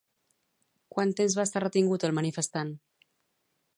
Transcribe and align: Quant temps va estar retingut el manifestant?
Quant 0.95 1.13
temps 1.19 1.35
va 1.41 1.45
estar 1.49 1.63
retingut 1.65 2.07
el 2.09 2.17
manifestant? 2.21 2.73